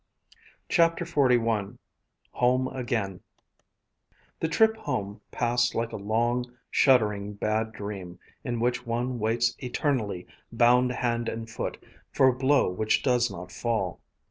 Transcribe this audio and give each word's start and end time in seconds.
CHAPTER 0.67 1.05
XLI 1.05 1.77
HOME 2.31 2.67
AGAIN 2.69 3.19
The 4.39 4.47
trip 4.47 4.75
home 4.77 5.21
passed 5.29 5.75
like 5.75 5.91
a 5.91 5.95
long 5.97 6.57
shuddering 6.71 7.33
bad 7.33 7.71
dream 7.71 8.17
in 8.43 8.59
which 8.59 8.87
one 8.87 9.19
waits 9.19 9.53
eternally, 9.59 10.25
bound 10.51 10.91
hand 10.91 11.29
and 11.29 11.47
foot, 11.47 11.77
for 12.11 12.29
a 12.29 12.33
blow 12.35 12.67
which 12.67 13.03
does 13.03 13.29
not 13.29 13.51
fall. 13.51 13.99